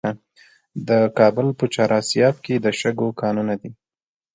[0.87, 3.69] د کابل په چهار اسیاب کې د شګو کانونه دي.